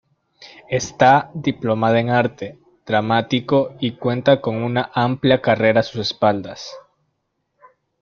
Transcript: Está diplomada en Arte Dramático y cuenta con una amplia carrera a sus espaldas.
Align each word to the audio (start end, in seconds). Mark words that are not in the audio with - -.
Está 0.71 1.29
diplomada 1.35 1.99
en 1.99 2.09
Arte 2.09 2.57
Dramático 2.87 3.75
y 3.79 3.97
cuenta 3.97 4.41
con 4.41 4.63
una 4.63 4.89
amplia 4.95 5.43
carrera 5.43 5.81
a 5.81 5.83
sus 5.83 6.01
espaldas. 6.07 6.71